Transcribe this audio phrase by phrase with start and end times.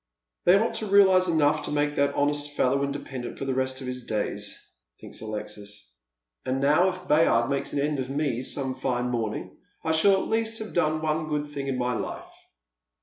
[0.45, 3.85] "They ought to realise enough to make that honest fellow independent for the rest of
[3.85, 4.57] his days,"
[4.99, 5.95] thinks Alexis;
[6.43, 10.27] "and now if Bayard makes an end of me some fine morning, I shall at
[10.27, 12.25] least have done one good thing in my life."